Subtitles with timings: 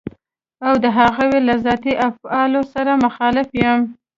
[0.67, 3.79] او د هغوی له ذاتي افعالو سره مخالف يم.